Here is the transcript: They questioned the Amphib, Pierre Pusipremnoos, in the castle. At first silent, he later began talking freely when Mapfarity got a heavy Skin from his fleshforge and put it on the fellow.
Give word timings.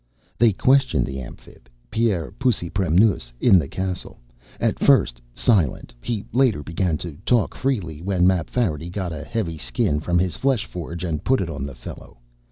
They 0.39 0.51
questioned 0.51 1.05
the 1.05 1.19
Amphib, 1.19 1.69
Pierre 1.91 2.31
Pusipremnoos, 2.39 3.31
in 3.39 3.59
the 3.59 3.67
castle. 3.67 4.17
At 4.59 4.79
first 4.79 5.21
silent, 5.35 5.93
he 6.01 6.25
later 6.33 6.63
began 6.63 6.97
talking 6.97 7.55
freely 7.59 8.01
when 8.01 8.25
Mapfarity 8.25 8.89
got 8.89 9.13
a 9.13 9.23
heavy 9.23 9.59
Skin 9.59 9.99
from 9.99 10.17
his 10.17 10.37
fleshforge 10.37 11.03
and 11.07 11.23
put 11.23 11.39
it 11.39 11.51
on 11.51 11.67
the 11.67 11.75
fellow. 11.75 12.17